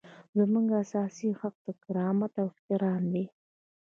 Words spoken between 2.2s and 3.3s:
او احترام دی.